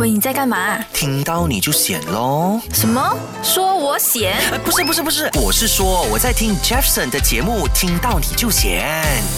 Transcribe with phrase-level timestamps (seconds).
[0.00, 0.78] 喂，你在干嘛？
[0.94, 2.58] 听到你就险喽。
[2.72, 3.14] 什么？
[3.42, 4.34] 说我险？
[4.50, 8.82] 呃，不是不是不是，我是说我在听 Jefferson 的节目，听到你就险。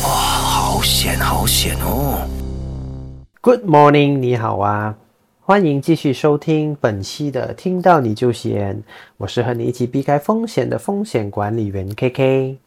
[0.04, 2.28] 哇，好险好险哦。
[3.40, 4.94] Good morning，你好啊，
[5.40, 8.76] 欢迎继续收听本期的《听到你就险》，
[9.16, 12.58] 我是和你一起避开风险的风险管理员 KK。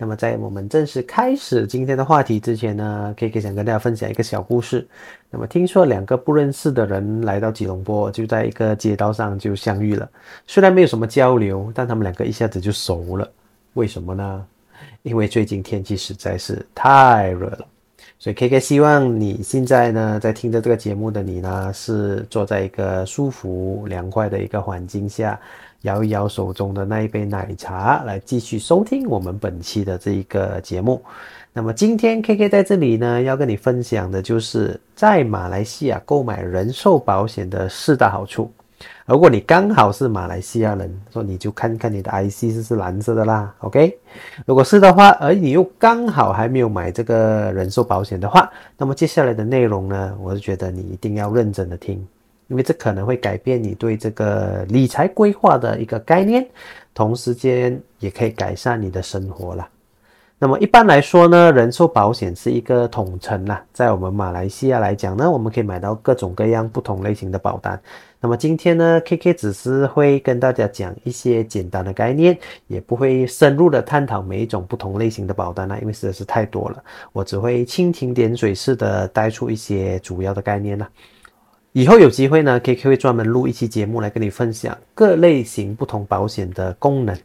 [0.00, 4.86] 那么在我们正式开始今天的话题之前呢，KK 想跟大家分享一个小故事。
[5.28, 10.08] 那么听说两个不认识的人来到吉隆坡，就在一个街道上就相遇了。
[10.46, 13.28] 虽然没有什么交流，但他们两个一下子就熟了。
[13.74, 14.46] 为什么呢？
[15.02, 17.66] 因为最近天气实在是太热了。
[18.20, 25.38] 所以 K K 希望你现在呢，在听着这个节目的你呢，是坐在一个舒服、凉快的一个环境下，
[25.88, 31.02] 摇一摇手中的那一杯奶茶，来继续收听我们本期的这一个节目。
[31.54, 38.52] 那么今天 K K 在这里呢，要跟你分享的就是在马来西亚购买人寿保险的四大好处。
[39.06, 43.98] 如果你刚好是马来西亚人，说你就看看你的 IC 是是蓝色的啦，OK？
[44.46, 52.06] 如果是的话，而你又刚好还没有买这个人寿保险的话，那么接下来的内容呢，我是觉得你一定要认真的听，
[52.48, 56.46] 因为这可能会改变你对这个理财规划的一个概念，
[56.92, 59.68] 同时间也可以改善你的生活啦。
[60.40, 67.80] 那么一般来说呢，人寿保险是一个统称啦，在我们马来西亚来讲呢，我们可以买到各种各样不同类型的保单。
[68.20, 72.38] 那么今天呢，KK 只是会跟大家讲一些简单的概念，
[72.68, 76.82] 也不会深入的探讨每一种不同类型的保单啦，因为实在是太多了，
[77.12, 80.88] 我只会蜻蜓点水式的带出一些主要的概念啦。
[81.78, 87.16] 以后有机会呢，KK 会专门录一期节目来跟你分享各类型不同保险的功能。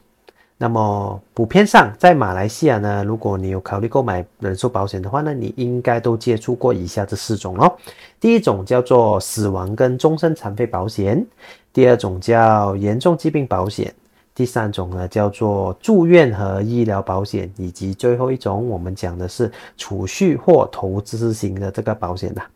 [0.59, 7.75] 那么普遍上，在马来西亚呢，如果你有考虑购买人寿保险的话呢，你应该都接触过以下这四种咯。
[8.19, 11.25] 第一种叫做死亡跟终身残废保险，
[11.73, 13.91] 第二种叫严重疾病保险，
[14.35, 22.47] 第三种呢叫做住院和医疗保险，以及最后一种我们讲的是储蓄或投资型的这个保险啦。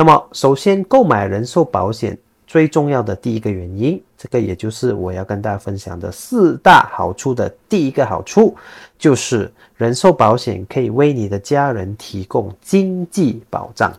[0.00, 2.16] 那么首先购买人寿保险。
[2.46, 8.56] 最重要的第一个原因，这个也就是我要跟大家分享的四大好处的第一个好处，
[8.98, 13.92] 就是人寿保险可以为你的家人提供经济保障。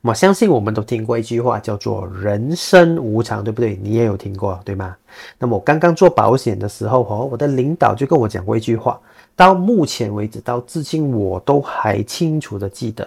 [0.00, 3.78] 我相信我们都听过一句话，叫做“人生无常”，对不对？
[3.82, 4.96] 你也有听过，对吗？
[5.38, 8.98] 那么我刚刚做保险的时候，哦，我的领导就跟我讲过一句话，
[9.36, 13.06] 到目前为止，到至今我都还清楚的记得，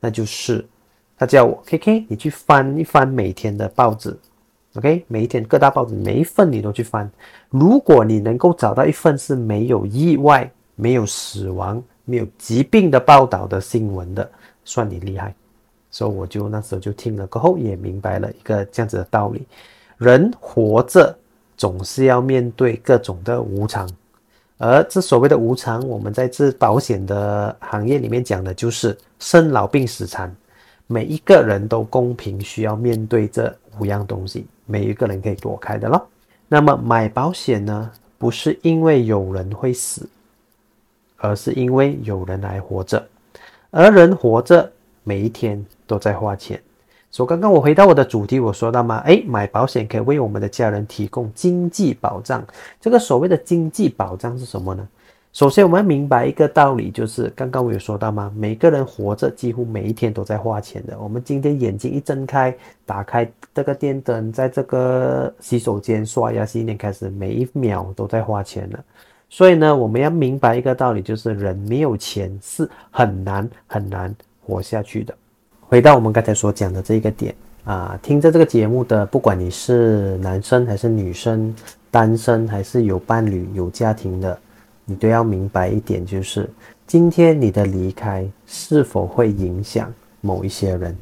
[0.00, 0.62] 那就是。
[1.18, 4.16] 他叫我 K K，你去翻一翻每天的报纸
[4.76, 7.10] ，OK，每一天各大报纸每一份你都去翻。
[7.50, 14.30] 如果你能够找到一份是没有意外、没有死亡、没有疾病的报道的新闻的，
[14.64, 15.34] 算你厉害。
[15.90, 19.44] 所以我就那时候就听了过后，也明白了一个这样子的道理：
[19.96, 21.16] 人活着
[21.56, 23.90] 总是要面对各种的无常，
[24.58, 30.32] 而这所谓的无常，我们在这保险的行业里面讲的就是生老病死残。
[30.90, 36.08] 每一个人都公平需要面对这五样东西，没一个人可以躲开的咯。
[36.48, 40.08] 那么买保险呢，不是因为有人会死，
[41.18, 43.06] 而是因为有人还活着，
[43.70, 44.72] 而人活着
[45.04, 46.58] 每一天都在花钱。
[47.10, 49.02] 所以刚刚我回到我的主题，我说到吗？
[49.04, 52.42] 诶，买保险可以为我们的家人提供经济保障。
[52.80, 54.88] 这个所谓的经济保障是什么呢？
[55.38, 58.28] 首先，我们要明白一个道理，就是刚刚我有说到吗？
[58.34, 60.98] 每个人活着几乎每一天都在花钱的。
[60.98, 62.52] 我们今天眼睛一睁开，
[62.84, 68.84] 打开这个电灯，在这个洗手间刷牙洗脸开始，每一秒都在花钱了。
[69.30, 74.12] 所以呢，我们要明白一个道理，就是人没有钱是很难很难
[74.44, 75.14] 活下去的。
[75.60, 77.32] 回到我们刚才所讲的这个点
[77.62, 81.54] 啊，听着这个节目的，不管你是男生还是女生，
[81.92, 84.36] 单身还是有伴侣、有家庭的。
[84.90, 86.48] 你都要明白一点，就是
[86.86, 90.96] 今天你的离开是否会影响某一些人。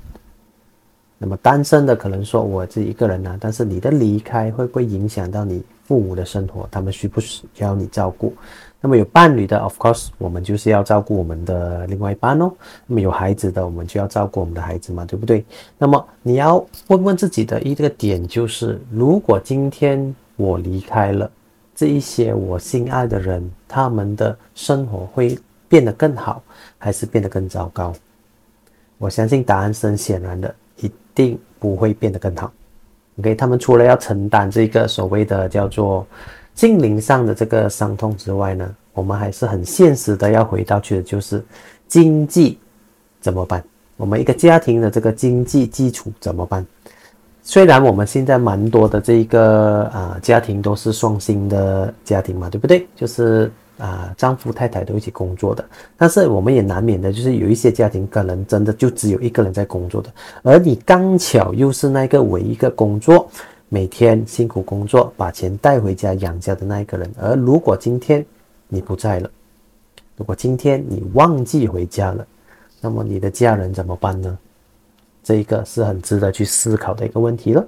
[1.19, 6.69] 那么单身的可能说我自己一个人啊，但是你的离开会不会影响到你父母的生活？
[6.69, 8.35] 他们需不需要你照顾？
[8.81, 12.53] 那么有伴侣的，of course，我们就是要照顾我们的另外一半哦。
[12.89, 15.45] 那么有孩子的，我们就要照顾我们的孩子嘛，对不对？
[15.79, 16.57] 那么你要
[16.89, 21.31] 问问自己的一个点就是，如果今天我离开了。
[21.77, 25.39] 这一些我心爱的人，他们的生活会
[25.69, 26.43] 变得更好，
[26.79, 27.93] 还是变得更糟糕？
[28.97, 32.51] 我相信答案是很显然的，一定不会变得更好。
[33.19, 36.07] OK，他们除了要承担这个所谓的叫做
[36.55, 41.45] 心灵上的这个伤痛之外呢，我们还是很现实的要回到去的，就是
[41.87, 42.59] 经济
[43.21, 43.63] 怎么办？
[43.99, 46.67] 我们一个家庭的这个经济基础怎么办？
[47.49, 52.85] 虽然我们现在蛮多的这个啊家庭都是双薪的家庭嘛，对不对？
[52.97, 53.49] 就是
[53.79, 55.65] 啊丈夫太太都一起工作的，
[55.97, 60.13] 但是我们也难免的就是有一些家庭可能真的就只有一个人在工作的，
[60.43, 63.31] 而你刚巧又是那个唯一一个工作，
[63.69, 68.27] 每天辛苦工作把钱带回家养家的那一个人，而如果今天
[68.67, 69.31] 你不在了，
[70.17, 72.27] 如果今天你忘记回家了，
[72.81, 74.37] 那么你的家人怎么办呢？
[75.27, 77.67] 这一个是很值得去思考的一个问题了。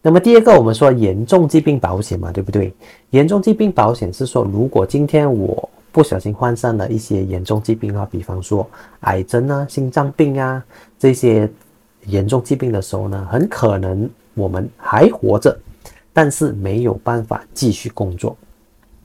[0.00, 2.72] 那么第二个，我们说严重疾病保险嘛，对不对？
[3.10, 8.64] 严重疾病保险是说，如果今天我不小心患上了一些严重疾病啊，比方说
[9.00, 10.64] 癌症啊、心脏病啊
[10.96, 11.50] 这些
[12.06, 15.58] 严重疾病的时候呢，很可能我们还活着，
[16.12, 18.36] 但是没有办法继续工作。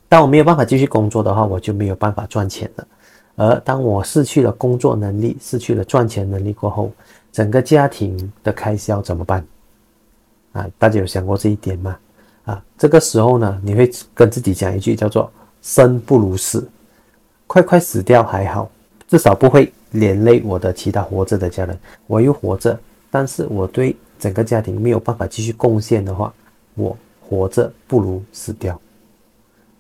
[0.07, 2.88] 当我没有办法继续工作的话，我就没有办法赚钱了。
[3.35, 6.91] 而当我失去了工作能力、失去了赚钱能力过后，
[7.31, 9.45] 整个家庭的开销怎么办？
[10.53, 11.97] 啊，大家有想过这一点吗？
[12.45, 15.31] 啊，这个时候呢，你会跟自己讲一句叫做
[15.62, 16.68] “生不如死”，
[17.45, 18.69] 快快死掉还好，
[19.07, 21.77] 至少不会连累我的其他活着的家人。
[22.07, 22.79] 我又活着，
[23.12, 26.33] 但是我对整个家庭没有办法继续贡献的话，
[26.73, 28.80] 我活着不如死掉。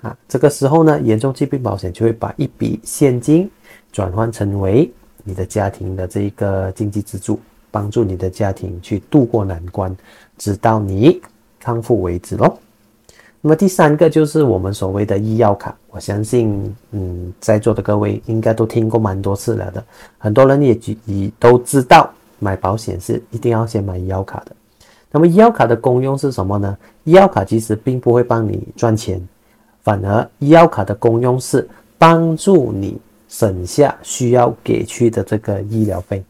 [0.01, 3.49] 啊，这个时候呢，严重疾病保险就会把一笔现金
[3.91, 4.91] 转换成为。
[5.27, 7.37] 你的家庭的这一个经济支柱，
[7.69, 9.93] 帮助你的家庭去度过难关，
[10.37, 11.21] 直到你
[11.59, 12.57] 康复为止咯。
[13.41, 19.83] 那么第三个就是我们所谓的医药卡，我相信，嗯，在座的各位应该都听过蛮多次了的，
[20.17, 22.09] 很多人也也都知道，
[22.39, 24.55] 买保险是一定要先买医药卡的。
[25.11, 26.77] 那么医药卡的功用是什么呢？
[27.03, 29.21] 医药卡其实并不会帮你赚钱，
[29.83, 32.97] 反而医药卡的功用是帮助你。
[33.27, 36.23] 省下需要给去的这个医疗费，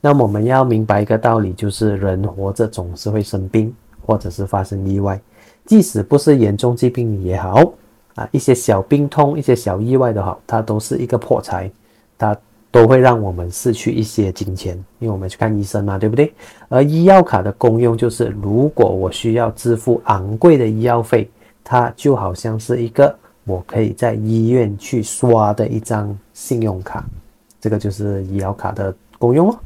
[0.00, 3.74] 那我们要明白一个道理，就是人活着总是会生病，
[4.04, 5.18] 或者是发生意外，
[5.64, 7.72] 即使不是严重疾病也好，
[8.14, 11.70] 啊，一些小病痛、一些小意外的好，它都是一个破财，
[12.18, 12.36] 它
[12.70, 16.30] 都会让我们失去一些金钱，因为我们去看医生嘛，对不对？
[16.68, 21.30] 而医药卡的功用就是，如果我需要支付昂贵的医药费，
[21.64, 23.16] 它就好像是一个。
[23.46, 27.04] 我可以在医院去刷的一张信用卡，
[27.60, 29.58] 这个就是医疗卡的功用哦。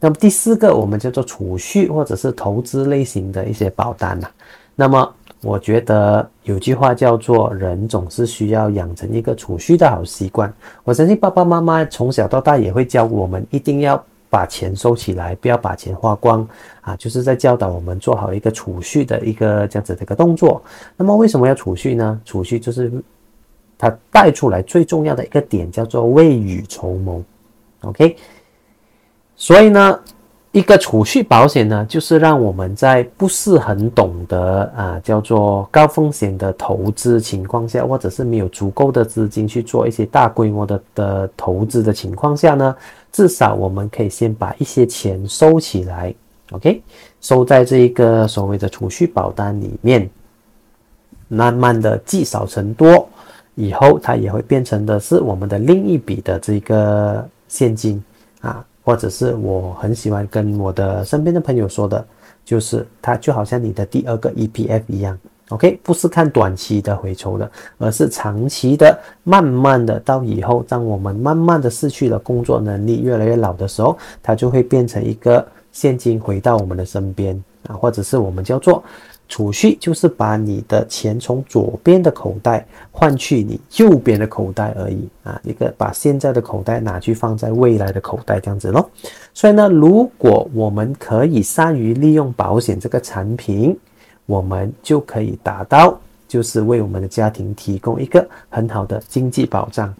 [0.00, 4.28] 那么第四个，我们叫做储蓄或者是投资类型的一些保单呐。
[4.74, 10.52] 那么我觉得有句话叫做“人总是需要养成一个储蓄的好习惯”。
[10.84, 16.46] 我相信爸爸妈妈从小到大也会教我们一定要把钱收起来，不要把钱花光
[16.80, 20.62] 啊，就是在教导我们做好一个储蓄的一个这样子的一个动作。
[20.96, 22.18] 那么为什么要储蓄呢？
[22.24, 22.90] 储蓄就是。
[23.78, 27.22] 它带出来最重要的一个点叫做未雨绸缪
[27.82, 28.16] ，OK。
[29.36, 30.00] 所以呢，
[30.52, 42.74] 一个储蓄保险呢，就是让我们在不是很懂得啊，叫做高风险的投资情况下，或者是没有足够的资金去做一些大规模的的投资的情况下呢，
[43.12, 46.14] 至少我们可以先把一些钱收起来
[46.52, 46.80] ，OK，
[47.20, 50.08] 收在这一个所谓的储蓄保单里面，
[51.28, 53.06] 慢慢的积少成多。
[53.56, 58.02] 以后它也会变成的是我们的另一笔的这个现金
[58.42, 62.06] 啊，或者是我很喜欢跟我的身边的朋友说的，
[62.44, 65.18] 就是它就好像你的第二个 EPF 一样
[65.48, 78.84] ，OK，不是看短期的回抽的，而是长期的，慢慢的到以后，当我们慢慢的失去了工作能力，越来越老的时候，它就会变成一个现金回到我们的身边啊，或者是我们叫做。
[79.28, 88.88] 储蓄就是把你的钱从左边的口袋换去你右边的口袋而已啊，一个把现在的口袋拿去放在未来的口袋这样子咯。
[89.34, 93.76] 所以呢，如果我们可以善于利用保险这个产品，
[94.26, 99.92] 我们就可以达到就是为我们的家庭提供一个很好的经济保障。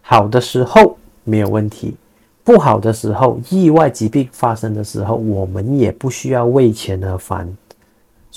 [0.00, 1.94] 好的时候没有问题，
[2.42, 7.46] 不好的时候，意外疾病发生的时候，我们也不需要为钱而烦。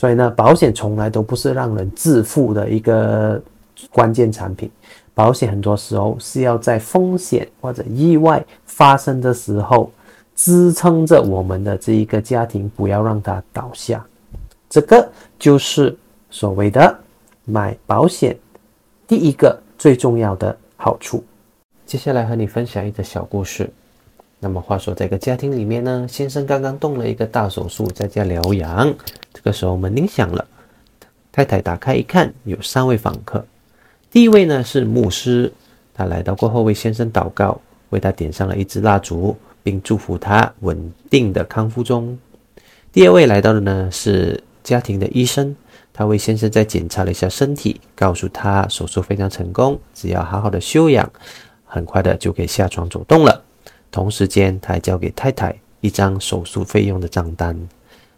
[0.04, 3.42] 所以呢，保险从来都不是让人致富的一个
[3.90, 4.70] 关键产品。
[5.14, 9.90] 保险很多时候是要在风险或者意外发生的时候，
[10.36, 14.06] 支撑着我们的这一个家庭，不要让它倒下。
[14.70, 15.98] 这个就是
[16.30, 16.94] 所谓的
[17.46, 18.38] 买保险
[19.08, 21.24] 第一个最重要的好处。
[21.86, 23.70] 接下来和你分享一个小故事。
[24.38, 28.94] 那么话说，在一个家庭里面呢，先生刚刚动了一个大手术，在家疗养。
[29.34, 30.48] 这个时候门铃响了，
[31.32, 33.46] 太太打开一看，有三位访客。
[34.12, 35.52] 第一位呢是牧师，
[35.94, 37.60] 他来到过后为先生祷告，
[37.90, 42.18] 为他点上了一支蜡烛，并祝福他稳定的康复中。
[42.92, 45.56] 第二位来到的呢是家庭的医生，
[45.92, 51.12] 他为先生再检查了一下身体，告诉他手术非常成功，只要好好的休养，
[51.66, 53.44] 很快的就可以下床走动了。
[53.90, 57.58] 同时间，他还交给太太一张手术费用的账单。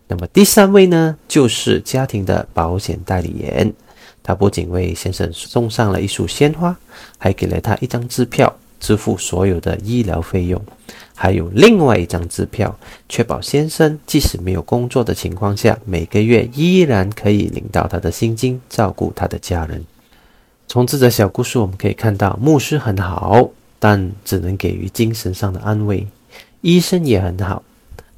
[0.08, 3.74] 那么第三位呢，就是家庭的保险代理人，
[4.22, 6.76] 他不仅为先生送上了一束鲜花，
[7.18, 10.62] 还给了他一张支票，支付所有的医疗费用。
[11.16, 19.84] 还有另外一张支票，确保先生即使没有工作的情况下，每个月依然可以领到他的薪金，照顾他的家人。
[20.68, 26.06] 从这则小故事我们可以看到，牧师很好，但只能给予精神上的安慰；
[26.62, 27.64] 医生也很好，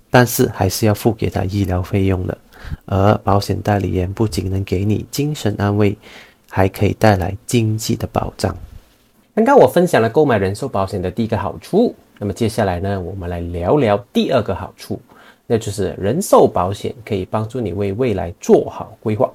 [0.09, 2.37] 但是还是要付给他医疗费用的。
[2.85, 5.95] 而保险代理人不仅能给你精神安慰，
[6.49, 8.55] 还可以带来经济的保障。
[9.35, 11.95] 刚刚我分享了购买人寿保险的第一个好处。
[12.19, 14.99] 那么接下来呢，我们来聊聊第二个好处，
[15.45, 19.31] 那就是人寿保险可以帮助你为未来做好规划。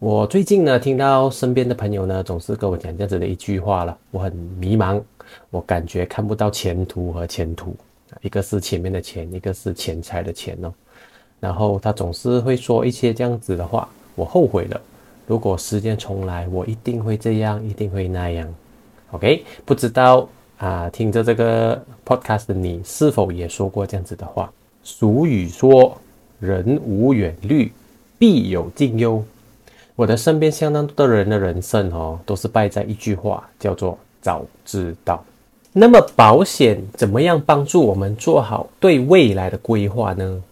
[0.00, 5.00] 我最近呢，听到身边的朋友呢，总是跟我讲这样子的一句话了，我很迷茫，
[5.50, 7.76] 我感觉看不到前途和前途，
[8.20, 10.72] 一个是前面的钱，一个是钱财的钱哦。
[11.40, 14.80] 然后他总是会说一些这样子的话，我后悔了，
[15.26, 18.54] 如果时间重来，我一定会这样，一定会那样。
[19.12, 20.28] OK，不知道。
[20.58, 24.48] 啊，听着这个 podcast 的你，是否也说过这样子的话？
[24.84, 26.00] 俗语说
[26.38, 27.72] ：“人无远虑，
[28.16, 29.24] 必有近忧。”
[29.96, 35.24] 我的身边相当多的人的人生哦，都是败在一句话，叫做“早知道”。
[35.74, 40.42] 那么，保险怎么样帮助我们做好对未来的规划呢？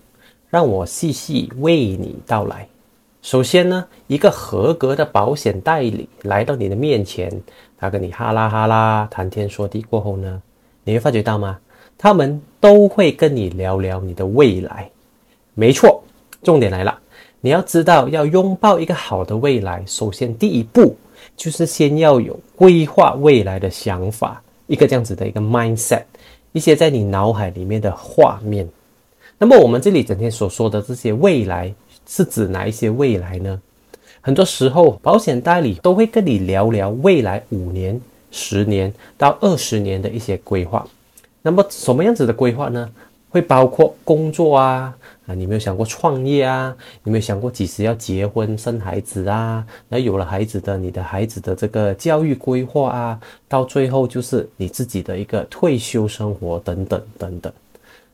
[0.48, 2.66] 让我细细为你道来。
[3.20, 7.30] 首先呢，一个合格的保险代理来到你的面前。
[7.76, 10.40] 他跟你哈拉哈拉谈天说地过后呢，
[10.84, 11.58] 你会发觉到吗？
[11.98, 14.90] 他们都会跟你聊聊你的未来。
[15.52, 16.02] 没错，
[16.42, 16.98] 重点来了，
[17.42, 20.96] 你要知道要拥抱一个好的未来，首先第一步
[21.36, 26.04] 就是先要有规划未来的想法，一个这样子的一个 mindset，
[26.52, 28.68] 一些在你脑海里面的画面。
[29.36, 31.74] 那么我们这里整天所说的这些未来，
[32.06, 33.60] 是指哪一些未来呢？
[34.20, 38.00] 很多时候，保险代理都会跟你聊聊未来五年、
[38.30, 40.86] 十年到二十年的一些规划。
[41.42, 42.88] 那么，什么样子的规划呢？
[43.28, 44.96] 会包括工作啊，
[45.34, 46.74] 你没有想过创业啊？
[47.02, 49.64] 你没有想过几时要结婚生孩子啊？
[49.88, 57.52] 那有了孩子的，你的孩子的这个教育规划啊，到最后就是你自己的一个退休生活等等等等。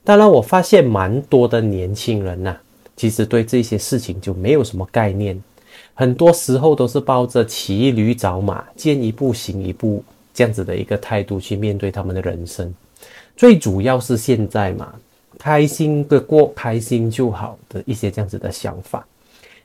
[0.04, 2.56] 当然，我发现蛮多的年轻人呐，
[2.96, 5.42] 其实对这些事情就没有什么概念。
[5.94, 12.72] 很多时候都是抱着骑驴找马、见一步行一步这样子的一个态度去面对他们的人生。
[13.36, 14.94] 最主要是现在嘛，
[15.38, 19.06] 开心的过，开心就好的一些这样子的想法。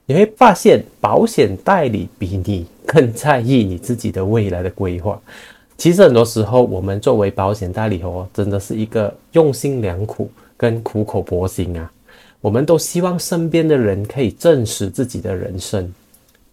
[0.06, 5.20] 你会发现，保险代理比你更在意你自己的未来的规划。
[5.78, 11.92] 其实很多时候，我们作为保险代理哦，真的是一个用心良苦跟苦口婆心啊。
[12.42, 15.92] 我们都希望身边的人可以证实自己的人生。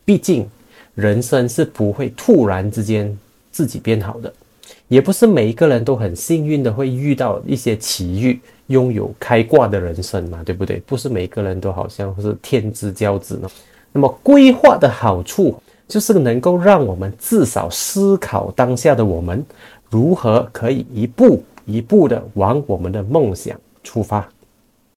[0.05, 0.47] 毕竟，
[0.95, 3.19] 人生是不会突然之间
[3.51, 4.33] 自己变好的，
[4.89, 10.81] 也不是每一个人都很幸运的会遇到一些奇遇，拥有开挂的人生嘛，对不对？
[10.87, 13.51] 不是每个人都好像是天之骄子呢。
[13.93, 19.45] 那么，规划的好处就是能够让我们至少思考当下的我们
[19.91, 24.27] 如何可以一步一步的往我们的梦想出发。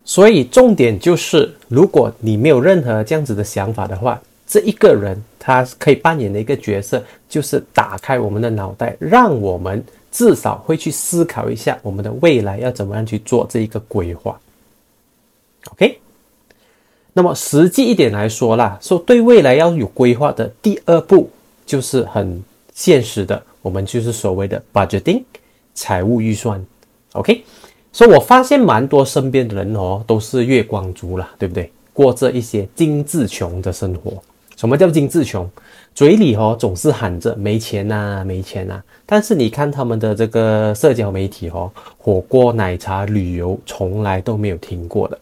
[0.04, 14.40] 所以，重点就是，如果你没有任何这样子的想法的话，这一个人，他可以扮演的一个角色，就是打开我们的脑袋，让我们至少会去思考一下我们的未来要怎么样去做这一个规划。
[15.72, 15.98] OK，
[17.14, 21.30] 那么实际一点来说啦，说对未来要有规划的第二步，
[21.66, 25.24] 就是很现实的，我们就是所谓的 budgeting，
[25.74, 26.64] 财务预算。
[27.14, 27.44] OK，
[27.94, 31.72] 所以我发现蛮多身边的人哦，都是月光族啦，对不对？
[31.94, 34.14] 过着一些精致穷的生活。
[34.56, 35.50] 什么叫精致穷？
[35.94, 45.20] 嘴里哦总是喊着没钱呐，没钱呐，但是你看他们的这个社交媒体哦，火锅、奶茶、旅游，从来都没有听过的。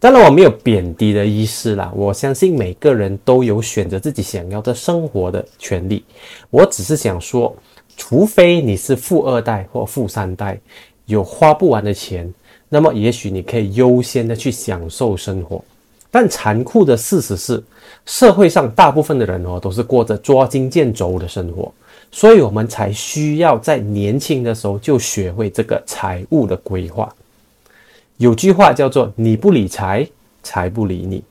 [0.00, 6.04] 当然我没有贬低的意思啦，我相信每个人都有选择自己想要的生活的权利。
[6.50, 7.54] 我只是想说，
[7.96, 10.58] 除非你是富二代或富三代，
[11.06, 12.32] 有花不完的钱，
[12.68, 15.64] 那么也许你可以优先的去享受生活。
[16.10, 17.62] 但残酷的事实是，
[18.08, 21.70] 社会上大部分的人哦，都是过着捉襟见肘的生活，
[22.10, 27.14] 所以我们才需要在年轻的时候就学会这个财务的规划。
[28.16, 30.08] 有句话叫做“你不理财，
[30.42, 31.22] 财不理你”。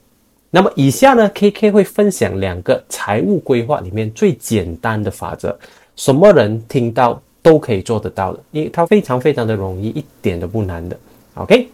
[0.52, 5.58] 那么以下呢，K K 会分享两个财务规划里面最简单的法则，
[5.96, 10.96] 什么人听到都可以做得到的，因为它非常非常的容易，一点都不难的。
[11.34, 11.70] OK，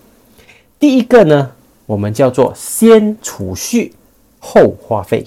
[0.79, 1.51] 第一个呢，
[1.85, 3.91] 我们叫做先储蓄
[4.43, 5.25] 后花费。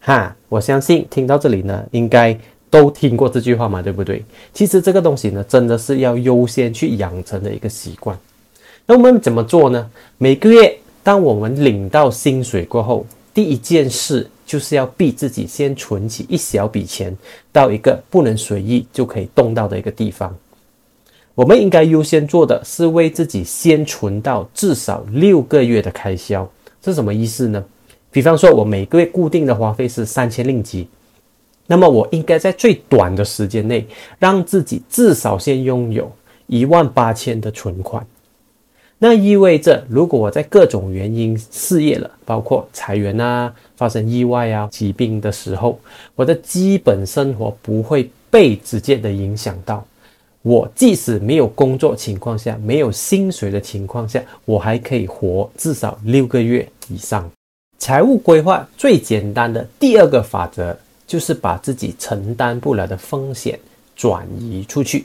[0.00, 2.38] 哈，我相信听到这里呢，应该
[2.68, 4.22] 都听过这句话嘛，对不对？
[4.52, 8.18] 其实这个东西呢，真的是要优先去养成的一个习惯。
[8.84, 9.90] 那我们怎么做呢？
[10.18, 10.78] 每个月。
[11.04, 13.04] 当我们领到薪水过后，
[13.34, 17.12] 第一件事就是要逼自己先存起一小笔钱，
[17.50, 20.32] 到一个不能随意就可以动到的一个地方。
[21.34, 26.48] 我们应该优先做的是为自己先存到至少六个月的开销。
[26.84, 27.64] 是什么意思呢？
[28.12, 30.86] 比方说，我每个月固定的花费是三千令吉，
[31.66, 33.86] 那么我应该在最短的时间内，
[34.18, 36.12] 让自己至少先拥有
[36.46, 38.06] 一万八千的存款。
[38.98, 45.80] 那意味着，如果我在各种原因失业了，包括裁员啊、发生意外啊、疾病的时候，
[46.14, 49.84] 我的基本生活不会被直接的影响到。
[50.42, 57.28] 我即使没有工作情况下，没有薪水的情况下，我还可以活至少六个月以上。
[57.82, 60.72] 财务规划最简单的第二个法则，
[61.04, 63.58] 就是把自己承担不了的风险
[63.96, 65.04] 转移出去。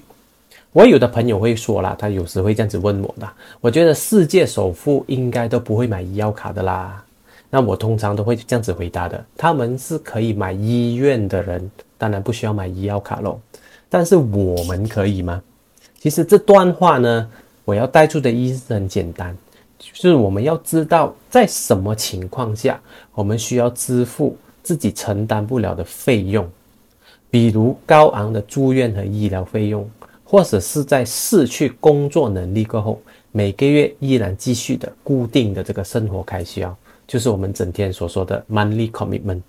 [0.74, 3.28] 我有的朋友会说啦，他有时会这样子问我的。
[3.62, 7.04] 我觉得世界首富应该都不会买医药卡的啦。
[7.50, 9.26] 那我通常都会这样子回答的。
[9.36, 13.40] 他们是可以买医院的人，当然不需要买医药卡喽。
[13.90, 15.42] 但是我们可以吗？
[16.00, 17.28] 其实这段话呢，
[17.66, 19.36] 我要带出的意思很简单，
[19.80, 22.80] 就是我们要知道在什么情况下，
[23.14, 26.50] 我们需要支付自己承担不了的费用，
[27.30, 29.90] 比如高昂的住院和医疗费用。
[30.30, 36.76] 或者是在失去工作能力过后，每个月依然继续的固定的这个生活开销，
[37.08, 39.40] 就是我们整天所说的 monthly commitment。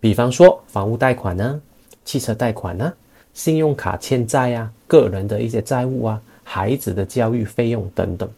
[0.00, 1.62] 比方说房屋贷款呢、
[2.04, 2.92] 汽车贷款呢、
[3.32, 8.28] 信用卡欠债啊、个人的一些债务啊、孩子的教育费用等等。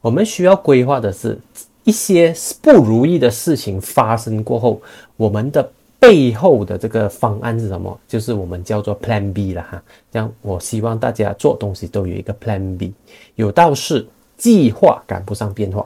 [0.00, 1.38] 我们需要规划的是
[1.84, 4.80] 一些不如意的事情发生过后，
[5.16, 5.70] 我们的。
[6.00, 7.98] 背后的这个方案是什么？
[8.06, 9.82] 就是我们叫做 Plan B 了哈。
[10.12, 12.94] 这样，我希望大家做东西都有一个 Plan B。
[13.34, 14.06] 有道是
[14.36, 15.84] 计划赶不上变化。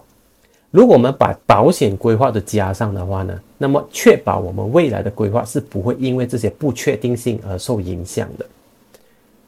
[0.70, 8.44] 如果我们把保险规划的加上的话呢，那么确保我们未来的规划是不会因为这些不确定性而受影响的。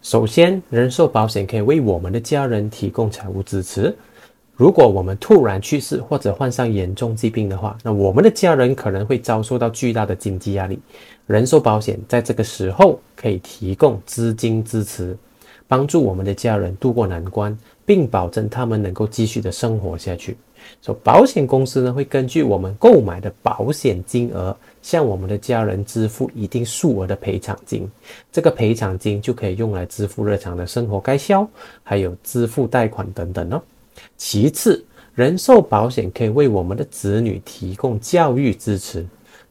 [0.01, 3.95] 首先，人寿保险可以为我们的家人提供财务支持。
[4.57, 10.79] 如果我们突然去世或者患上严重疾病的话，那我们的家人可能会遭受到巨大的经济压力。
[11.27, 15.17] 人寿保险在这个时候可以提供资金支持，
[15.67, 20.37] 帮助我们的家人渡过难关，并保证他们能够继续的生活下去。
[20.81, 27.91] 所以保险公司呢会根据我们购买的保险金额，向我们的家人支付一定数额的赔偿金。
[28.31, 31.47] 这个赔偿金就可以用来支付日常的生活开销，
[31.83, 33.61] 还有支付贷款等等哦。
[34.17, 39.07] 其次，人寿保险可以为我们的子女提供教育支持。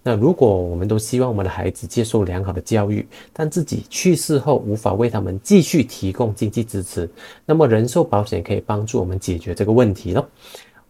[0.05, 7.09] 那如果我们都希望我们的孩子接受良好的教育，但自己去世后无法为他们继续提供经济支持，
[7.45, 10.27] 那么人寿保险可以帮助我们解决这个问题咯。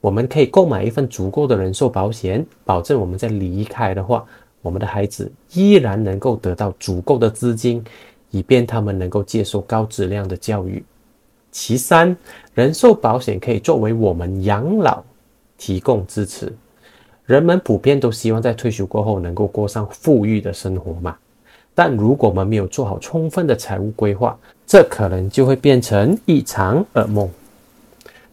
[0.02, 4.26] 我们可以购买一份足够的人寿保险，保证我们在离开的话，
[4.64, 7.84] 我们的孩子依然能够得到足够的资金，
[8.32, 10.84] 以便他们能够接受高质量的教育。
[11.54, 12.18] 其三，
[12.56, 15.04] 人寿保险可以作为我们养老
[15.56, 16.52] 提供支持。
[17.28, 21.16] 人们普遍都希望在退休过后能够过上富裕的生活嘛。
[21.76, 27.30] 但如果我们没有做好充分的财务规划，这可能就会变成一场噩梦。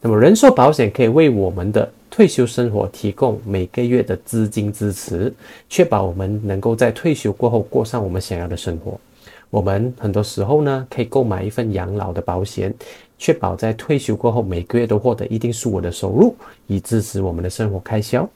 [0.00, 5.33] 那么，人寿保险可以为我们的退休生活提供每个月的资金支持，
[5.68, 8.98] 确保我们能够在退休过后过上我们想要的生活。
[9.50, 12.74] 我们很多时候呢，可以购买一份养老的保险。
[13.20, 16.35] 确保在退休过后每个月都获得一定数额的收入，
[16.66, 18.26] 以支持我们的生活开销。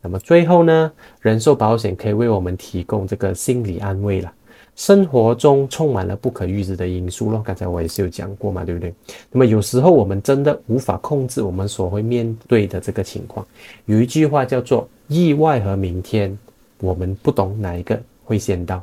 [0.00, 4.32] 那么最后呢，人寿保险可以为我们提供这个心理安慰了。
[4.74, 8.94] 生活中充满了不可预知的因素咯，刚才我也是有讲过嘛，对不对？
[9.30, 13.46] 那么有时候我们真的无法控制我们所会面对的这个情况。
[13.84, 16.36] 有一句话叫做“意外和明天，
[16.80, 18.82] 我们不懂哪一个会先到”。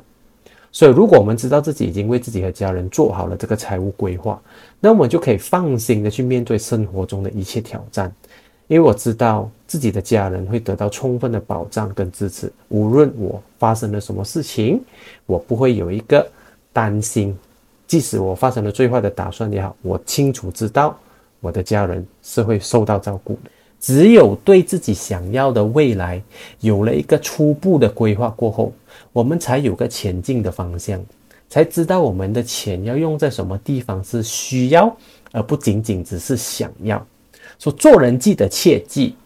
[0.74, 4.42] 所以，如果我们知道自己已经为自己和家人做好了这个财务规划，
[4.80, 8.12] 那我们就可以放心的去面对生活中的一切挑战。
[8.66, 14.82] 因为我知道自己的家人会得到充分的保障跟支持，无论我发生了什么事情，
[15.26, 16.26] 我不会有一个
[16.72, 17.38] 担心。
[17.86, 20.98] 即使我发生了最坏的打算也好，我清楚知道
[21.38, 23.50] 我的家人是会受到照顾的。
[23.84, 26.22] 只有对自己想要的未来
[26.60, 28.72] 有了一个初步的规划过后，
[29.12, 30.98] 我们才有个前进的方向，
[31.50, 34.96] 才知道我们的钱要用在什么地方是需要，
[35.32, 37.06] 而不仅仅只是想要。
[37.58, 39.16] 说做人记得切记，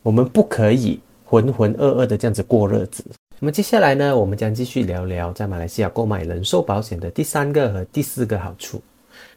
[0.00, 3.04] 我们不可以浑浑噩噩的这样子过日子。
[3.40, 8.80] 那么接下来呢，我们将继续聊聊在马来西亚购买人寿保险的第三个和第四个好处。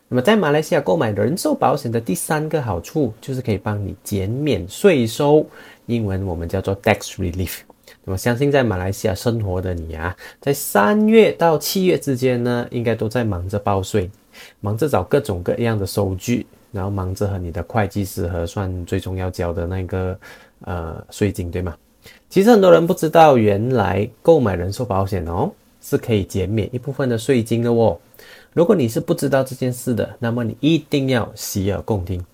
[0.10, 5.46] 那么在马来西亚购买人寿保险的第三个好处，就是可以帮你减免税收，
[5.88, 7.58] 英文我们叫做 tax relief。
[8.06, 14.10] 那么相信在马来西亚生活的你啊，在三月到七月之间呢，应该都在忙着报税，
[14.62, 20.17] 忙着找各种各样的收据，然后忙着和你的会计师核算最终要交的那个
[20.62, 21.76] 呃税金，对吗？
[22.30, 28.00] 其实很多人不知道，原来购买人寿保险哦，是可以减免一部分的税金的哦。
[28.58, 32.26] 如果你是不知道这件事的，那么你一定要洗耳恭听。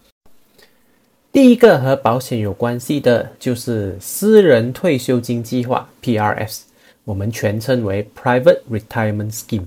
[1.34, 6.62] 第一个和保险有关系的就是私人退休金计划 （PRS），
[7.04, 9.66] 我们全称为 Private Retirement Scheme。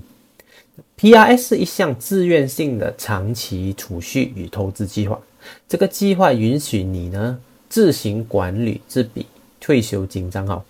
[0.97, 5.21] PRS 是一项自愿性的长期储蓄与投资计划。
[5.69, 7.37] 这个计划允许你呢
[7.69, 9.27] 自行管理这笔
[9.59, 10.65] 退休金账号。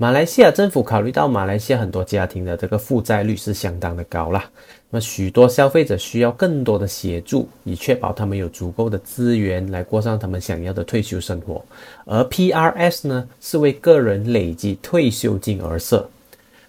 [0.00, 4.48] 马来西亚政府考虑到马来西亚很多家庭的这个负债率是相当的高啦。
[4.90, 11.64] 那么许多消费者需要更多的协助，以确保他们有足够的资源来过上他们想要的退休生活。
[12.04, 16.08] 而 PRS 呢，是为个人累积退休金而设，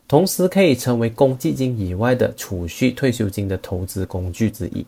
[0.07, 4.83] 同时可以成为公积金以外的储蓄退休金的投资工具之一。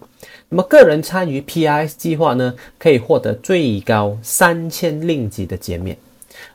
[0.49, 5.95] 那么，个人参与 PRS 计划呢，可以获得最高三千令吉的减免。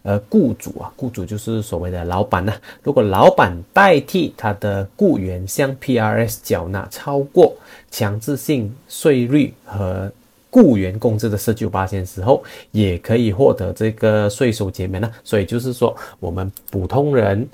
[0.06, 2.54] 而雇主啊，雇主就是所谓的老板呐。
[2.82, 7.54] 如果老板代替他的雇员向 PRS 缴纳超过
[7.90, 10.10] 强制性税率和
[10.48, 15.10] 雇员工资的十九八千时候，也可以获得这个税收减免呢。
[15.24, 17.46] 所以就是说，我们普通人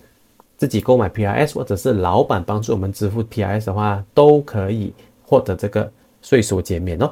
[0.58, 4.92] 自己购买 PRS，或者是老板帮助我们支付 PRS 的话，都可以
[5.24, 7.10] 获得这个税收减免哦。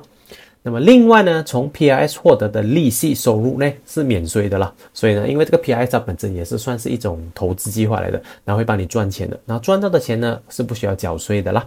[0.63, 4.73] 那么另外呢，从 PRS 获得的利息收入呢是免税的啦。
[4.93, 9.41] 所以呢，因为这个 PRS 它本身也是算是一种投资计划来的，然后会帮你赚钱的。
[9.47, 11.67] 然后赚到的钱呢是不需要缴税的啦。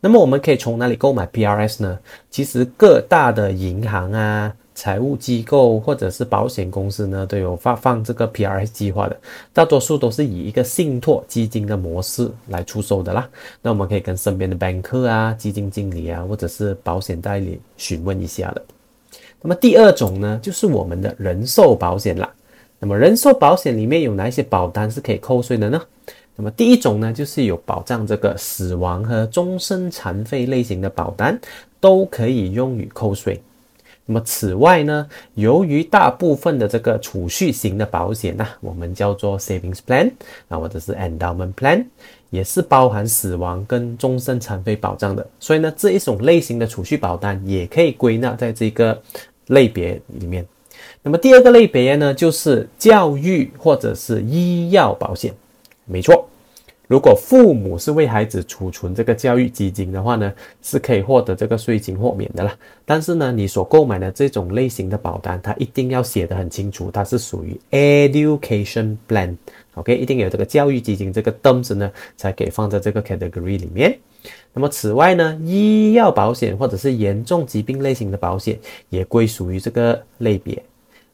[0.00, 1.98] 那么我们可以从哪里购买 PRS 呢？
[2.30, 4.52] 其实各大的银行啊。
[4.78, 9.20] 财务机构或者是保险公司呢，都有发放这个 PRS 计划的，
[9.52, 13.28] 大多数都是以一个信托基金的模式来出售的啦。
[13.60, 18.62] 那我们可以跟身边的 banker 啊、基金经理啊，或者是保险代理询问一下的。
[19.42, 22.32] 那么第二种呢，就是我们的人寿保险啦。
[22.78, 25.82] 那么人寿保险里面有哪一些保单是可以扣税的呢？
[26.36, 31.36] 那么第一种呢，就是有保障这个死亡和终身残废类型的保单，
[31.80, 33.42] 都可以用于扣税。
[34.10, 40.10] 那么此外呢，由于大部分的这个储蓄型的保险呐，我们叫做 savings plan
[40.48, 41.84] 啊，或者是 endowment plan，
[42.30, 45.26] 也是包含死亡跟终身残废保障的。
[45.38, 48.98] 所以呢，这一种类型的储蓄保单也可以归纳在这个
[49.48, 50.42] 类别里面。
[51.02, 55.34] 那么第二个类别呢，就是教育或者是医药保险，
[55.84, 56.26] 没错。
[56.88, 62.56] 如果父母是为孩子储存这个教育基金的话呢，是可以获得这个税金豁免的啦。
[62.86, 73.98] 但是呢，你所购买的这种类型的保单，它一定要写得很清楚，它是属于 education plan，OK，一定有这个教育基金这个灯子呢，才可以放在这个 category 里面。
[74.54, 80.60] 那么此外呢，医药保险或者是严重疾病类型的保险也归属于这个类别。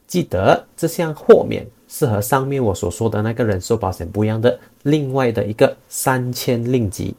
[0.07, 1.67] 记得这项豁免。
[1.97, 7.15] 是和上面我所说的那个人寿保险不一样的，另外的一个三千令吉。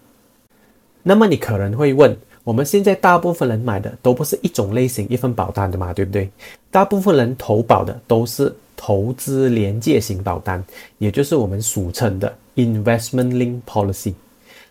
[1.02, 6.28] 那么你可能会问，我们现在大部分人买的都不是一种类型一份保单的嘛，对不对？
[6.70, 10.62] 大部分人投保的都是投资连接型保单，
[10.98, 14.12] 也就是我们俗称的 investment link policy。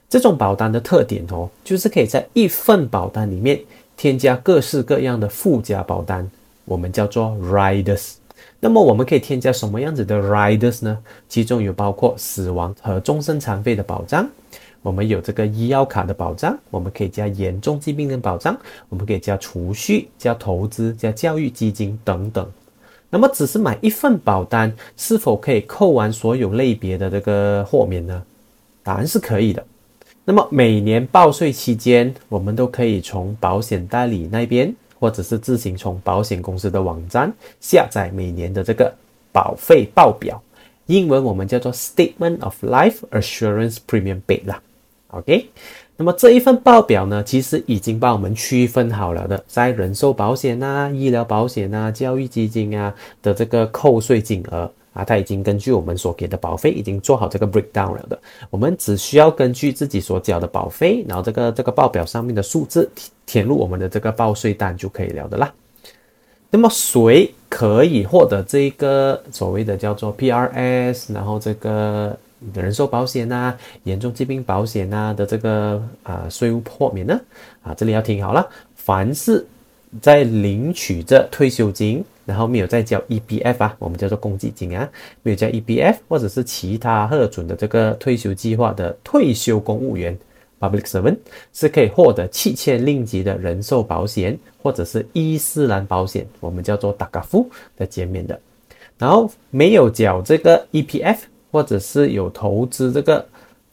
[0.07, 3.59] 这种保单的特点哦，就是可以在一份保单里面
[3.97, 6.29] 添加各式各样的附加保单，
[6.65, 8.17] 我们叫做 riders。
[8.59, 10.97] 那么我们可以添加什么样子的 riders 呢？
[11.29, 14.27] 其中有包括死亡和终身残废的保障，
[14.81, 18.57] 我们有这个医药卡的保障，我们可以加严重疾病的保障，
[18.89, 22.47] 我们可以加储蓄、加投资、加教育基金等等。
[23.09, 28.23] 那么只是买一份保单，是否可以扣完所有类别的这个豁免呢？
[28.81, 29.63] 答案是可以的。
[30.23, 34.73] 那么每年报税期间，我们都可以从保险代理那边。
[34.99, 38.93] 或者是自行从保险公司的网站下载每年的这个
[39.31, 40.41] 保费报表，
[40.85, 44.61] 英文我们叫做 Statement of Life Assurance Premium Paid 啦。
[45.09, 45.49] OK，
[45.97, 54.71] 那么这一份报表呢，其实已经帮我们区分好了的，在人寿保险啊、医疗保险啊、教育基金啊的这个扣税金额。
[54.95, 58.17] 啊，它已经根据我们所给的保费已经做好这个 breakdown 了的。
[58.49, 62.89] 我们只需要根据自己所缴的保费，然后这个这个报表上面的数字
[63.25, 65.53] 填入我们的这个报税单就可以了的啦。
[66.49, 72.17] 那么谁可以获得这个所谓的叫做 PRS，然后这个
[72.53, 73.53] 人寿保险呐、
[73.83, 77.19] 严重疾病保险呐的这个啊税务豁免呢？
[77.61, 79.45] 啊，这里要听好了，凡是
[80.01, 84.89] 在领取这退休金，然后没有再交 EBF 啊，我们叫做公积金啊，
[85.23, 90.17] 没有交 EBF 或者是其他核准的这个退休计划的退休公务员。
[90.57, 91.17] Public Servant
[91.53, 98.39] 是可以获得七千令吉的人寿保险，或者是伊斯兰保险，我们叫做达嘎夫的减免的。
[98.97, 101.17] 然后没有缴这个 EPF，
[101.51, 103.23] 或者是有投资这个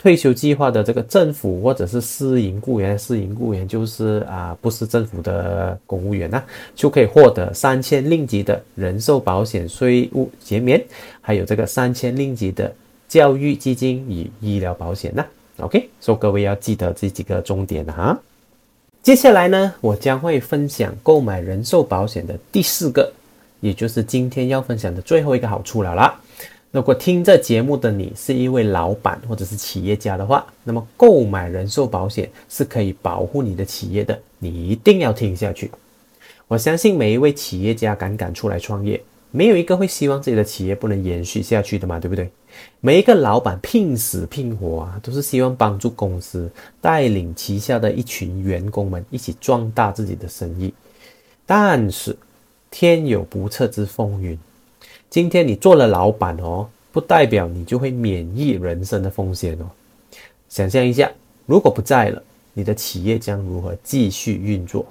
[0.02, 6.42] 退休计划的这个政府或者是私营雇员，私营雇员就是啊不是政府的公务员呐，
[6.74, 10.84] 就可以获得三千令吉的人寿保险税务减免，
[11.20, 12.74] 还有这个三千令吉的
[13.06, 15.24] 教育基金与医疗保险呐。
[15.58, 18.18] OK，所以各位要记得这几个重点哈。
[19.04, 23.08] 接下来呢，我将会分享购买人寿保险的第四个，
[23.60, 26.20] 也就是今天要分享的最后一个好处了啦。
[26.72, 35.70] 如果听这节目的你是一位老板或者是企业家的话，那么购买人寿保险是可以保护你的企业的，你一定要听下去。
[36.48, 38.98] 我相信每一位企业家敢敢出来创业，
[39.30, 42.30] 没有一个会希望自己的企业不能延续下去的嘛，对不对？
[42.80, 50.72] 每一个老板拼死拼活啊，都是希望帮助公司带领旗下的一群员工们一起壮大自己的生意。
[51.44, 52.16] 但是
[52.70, 54.38] 天有不测之风云，
[55.12, 59.66] 今天你做了老板哦，不代表你就会免疫人生的风险哦。
[60.48, 61.12] 想象一下，
[61.44, 62.22] 如果不在了，
[62.54, 64.86] 你的企业将如何继续运作？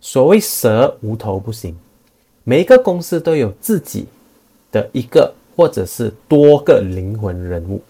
[0.00, 1.76] 所谓蛇无头不行，
[2.44, 4.06] 每一个公司都有自己
[4.72, 5.34] 的一个。
[5.56, 7.82] 或者是多个灵魂人物，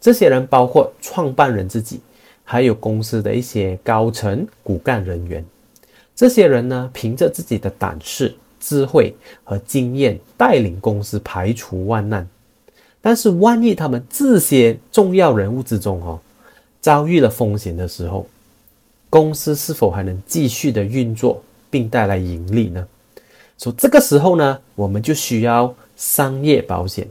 [0.00, 1.98] 这些人包括创办人自己，
[2.44, 5.44] 还有公司的一些高层骨干人员。
[6.14, 12.28] 这些人呢，凭着自己的胆识、智慧和经验，带领公司排除万难。
[13.00, 16.20] 但是，万一他们这些重要人物之中，哦，
[16.80, 18.26] 遭遇了风险的时候，
[19.08, 22.86] 公司是否还能继续的运作并带来盈利呢？
[23.56, 25.74] 所以这个时候呢，我们就需要。
[25.96, 27.06] 商业保险，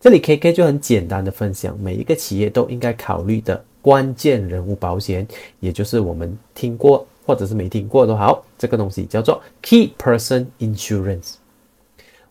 [0.00, 5.26] 这里 K K 就很简单的分享，每一个企业都应该考虑的关键人物保险，
[5.58, 11.34] 也就是我们听过或者是没听过都好，这个东西叫做 Key Person Insurance。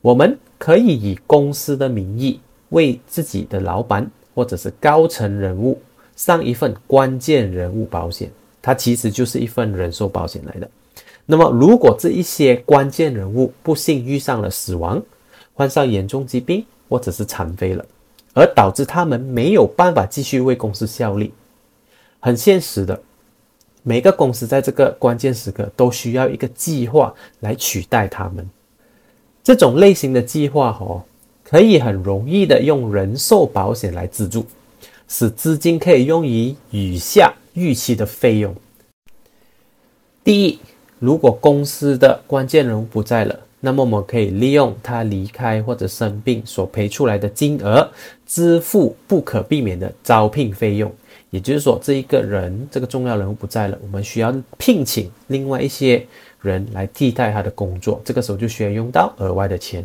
[0.02, 5.80] 我们可以以公司的名义为自己的老板或者是高层人物
[6.16, 10.70] 上一份关键人物保险，它其实就是一份人寿保险来的。
[11.26, 15.02] 那么，如果这一些关键人物不幸遇上了死亡，
[15.54, 17.86] 患上严重疾病或者是残废了，
[18.34, 21.32] 而导致他们没有办法继续为公司效力。
[22.20, 23.00] 很现实的，
[23.84, 28.48] 每个公司在这个关键时刻都需要一个计划来取代他们。
[29.44, 31.04] 这种类型的计划哦，
[31.44, 34.46] 可以很容易的用人寿保险来资助，
[35.08, 38.56] 使资金可以用于以下预期的费用。
[40.24, 40.60] 第一，
[41.00, 43.40] 如果公司的关键人物不在了。
[43.64, 47.88] 那么我们可以利用他离开或者生病所赔出来的金额，
[48.26, 50.92] 支付不可避免的招聘费用。
[51.32, 56.06] 也就是说，这一个人这个重要人物不在了，我们需要聘请另外一些
[56.42, 58.00] 人来替代他的工作。
[58.06, 59.84] 这个时候就需要用到额外的钱。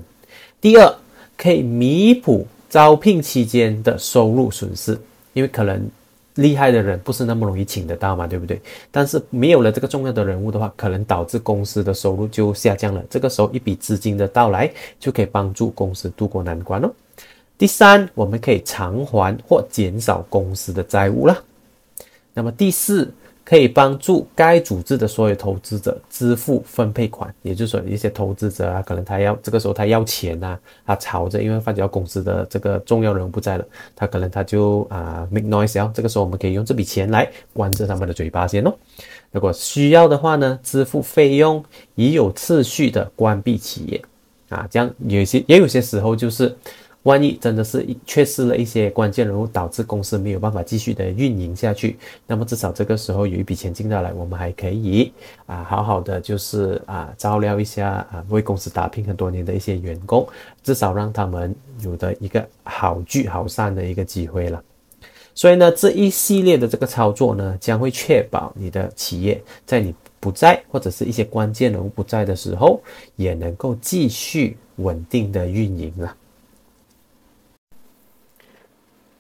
[0.60, 0.94] 第二，
[1.38, 5.00] 可以弥补招聘期间的收入损失，
[5.32, 5.88] 因为可能。
[6.36, 8.60] 厉害的人不是那么容易请得到嘛，对不对？
[8.90, 13.02] 但是没有了这个重要的人物的话，可能导致公司的收入就下降了。
[13.08, 16.92] 这个时候一笔资金的到来就可以帮助公司渡过难关哦。
[17.58, 21.42] 第三，我们可以偿还或减少公司的债务了。
[22.34, 23.12] 那么第四。
[23.48, 33.64] 可以帮助该组织的所有投资者支付分配款，也就是说，一些投资者啊，可能他要这个时候他要钱呐，他吵着，因为发觉公司的这个重要人不在了，
[33.94, 38.74] 他可能他就啊 make noise 哦，这个时候我们可以用这笔钱来关着他们的嘴巴先哦。
[39.30, 41.64] 如果需要的话呢，支付费用，
[41.94, 44.02] 已有次序的关闭企业
[44.48, 46.52] 啊，这样有些也有些时候就是。
[47.06, 55.12] 万一真的是缺失了一些关键人物，导致公司没有办法继续的运营下去，那么至少这个时候有一笔钱进到来，我们还可以
[55.46, 60.26] 啊好好的就是啊照料一下啊为公司打拼很多年的一些员工，
[60.64, 64.60] 至少让他们有的一个好聚好散的一个机会了。
[65.32, 72.82] 所以呢，这一系列的这个操作呢，将会确保你的企业在你不在或者是一些关键人物不在的时候，
[73.14, 76.16] 也能够继续稳定的运营了。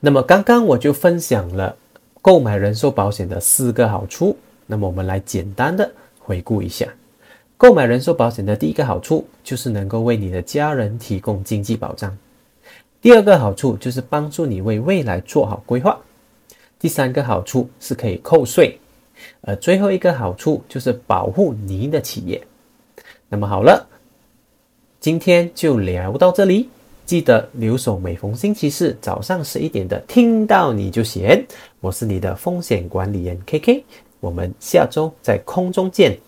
[0.06, 1.74] 那么刚刚我就分享了
[2.22, 5.90] 购买人寿保险的四个好处，那么我们来简单的
[6.20, 6.86] 回顾一下。
[7.56, 12.16] 购买人寿保险的第一个好处就是能够为你的家人提供经济保障，
[13.00, 15.98] 第二个好处就是帮助你为未来做好规划，
[16.78, 18.78] 第三个好处是可以扣税，
[19.40, 22.40] 而最后一个好处就是保护您的企业。
[23.28, 23.84] 那么好了，
[25.00, 26.68] 今天就聊到这里，
[27.06, 31.46] 记得留守每逢星期四早上十一点的听到你就闲，
[31.80, 33.84] 我是你的风险管理员 K K，
[34.18, 36.18] 我们下周在空中见。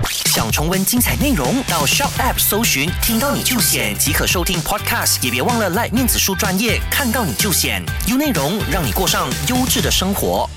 [0.00, 5.22] 想重温精彩内容，到 Shop App 搜寻“听到你就险”即可收听 Podcast。
[5.22, 10.48] 也别忘了来面子书专业，看到你就险，有内容让你过上优质的生活。